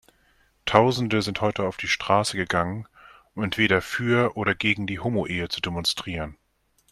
Tausende 0.65 1.21
sind 1.21 1.41
heute 1.41 1.61
auf 1.67 1.77
die 1.77 1.87
Straße 1.87 2.35
gegangen, 2.35 2.87
um 3.35 3.43
entweder 3.43 3.83
für 3.83 4.35
oder 4.35 4.55
gegen 4.55 4.87
die 4.87 4.99
Homoehe 4.99 5.47
zu 5.49 5.61
demonstrieren. 5.61 6.37